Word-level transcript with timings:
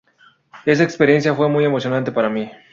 Esa 0.65 0.81
experiencia 0.83 1.35
fue 1.35 1.47
muy 1.47 1.63
emocionante 1.63 2.11
para 2.11 2.27
mí. 2.27 2.49